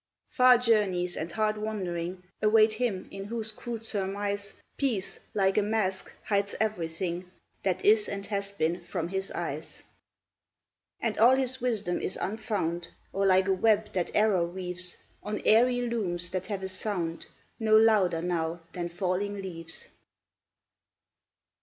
[0.31, 6.11] Far journeys and hard wandering Await him in whose crude surmise Peace, like a mask,
[6.23, 7.29] hides everything
[7.61, 9.83] That is and has been from his eyes;
[10.99, 15.81] And all his wisdom is unfound, Or like a web that error weaves On airy
[15.81, 17.27] looms that have a sound
[17.59, 19.89] No louder now than falling leaves.